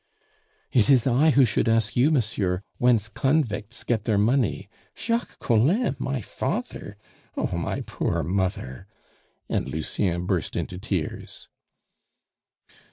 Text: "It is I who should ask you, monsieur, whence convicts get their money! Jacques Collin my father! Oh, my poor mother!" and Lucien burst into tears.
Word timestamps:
"It 0.71 0.89
is 0.89 1.05
I 1.05 1.29
who 1.29 1.45
should 1.45 1.69
ask 1.69 1.95
you, 1.95 2.09
monsieur, 2.09 2.63
whence 2.79 3.07
convicts 3.07 3.83
get 3.83 4.05
their 4.05 4.17
money! 4.17 4.67
Jacques 4.97 5.37
Collin 5.37 5.95
my 5.99 6.21
father! 6.21 6.97
Oh, 7.37 7.55
my 7.55 7.81
poor 7.81 8.23
mother!" 8.23 8.87
and 9.47 9.69
Lucien 9.69 10.25
burst 10.25 10.55
into 10.55 10.79
tears. 10.79 11.49